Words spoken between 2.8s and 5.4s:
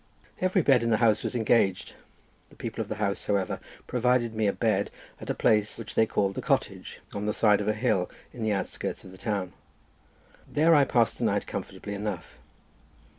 of the house, however, provided me a bed at a